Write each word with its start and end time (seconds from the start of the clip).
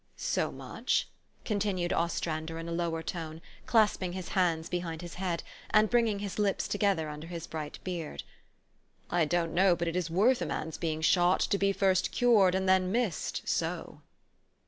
"So 0.33 0.51
much?" 0.51 1.07
continued 1.45 1.93
Ostrander 1.93 2.57
in 2.57 2.67
a 2.67 2.71
lower 2.71 3.03
tone, 3.03 3.39
clasping 3.67 4.13
his 4.13 4.29
hands 4.29 4.67
behind 4.67 5.03
his 5.03 5.13
head, 5.13 5.43
and 5.69 5.91
bring 5.91 6.07
ing 6.07 6.17
his 6.17 6.39
lips 6.39 6.67
together 6.67 7.07
under 7.07 7.27
his 7.27 7.45
bright 7.45 7.77
beard. 7.83 8.23
"I 9.11 9.25
don't 9.25 9.53
know 9.53 9.75
but 9.75 9.87
it 9.87 9.95
is 9.95 10.09
worth 10.09 10.41
a 10.41 10.47
man's 10.47 10.79
being 10.79 11.01
shot, 11.01 11.39
to 11.41 11.57
be 11.59 11.71
first 11.71 12.11
cured, 12.11 12.55
and 12.55 12.67
then 12.67 12.91
missed 12.91 13.47
so." 13.47 14.01